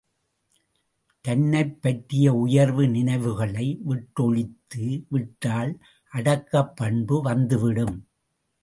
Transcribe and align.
தன்னைப் 1.25 1.81
பற்றிய 1.81 2.33
உயர்வு 2.33 2.87
நினைவுகளை 2.87 3.67
விட்டொழித்து 3.89 5.05
விட்டால் 5.09 5.73
அடக்கப்பண்பு 6.13 7.21
வந்து 7.21 7.59
விடும். 7.59 7.97